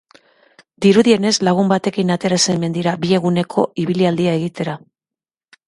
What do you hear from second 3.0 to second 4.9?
bi eguneko ibilaldia egitera.